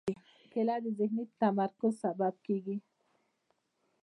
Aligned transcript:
کېله 0.51 0.75
د 0.83 0.85
ذهني 0.97 1.23
تمرکز 1.41 1.93
سبب 2.03 2.33
کېږي. 2.45 2.75